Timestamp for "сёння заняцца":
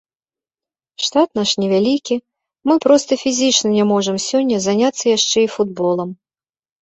4.29-5.03